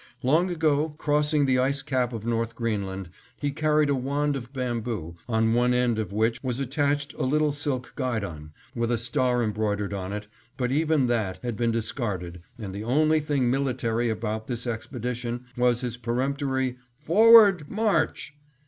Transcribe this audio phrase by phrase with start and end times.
[0.23, 3.09] Long ago, crossing the ice cap of North Greenland,
[3.39, 7.51] he carried a wand of bamboo, on one end of which was attached a little
[7.51, 10.25] silk guidon, with a star embroidered on it,
[10.57, 15.81] but even that had been discarded and the only thing military about this expedition was
[15.81, 17.69] his peremptory "Forward!
[17.69, 18.33] March!"